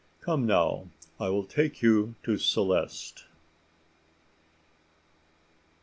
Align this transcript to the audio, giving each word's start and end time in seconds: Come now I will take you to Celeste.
Come 0.19 0.47
now 0.47 0.87
I 1.19 1.29
will 1.29 1.43
take 1.45 1.83
you 1.83 2.15
to 2.23 2.39
Celeste. 2.39 3.25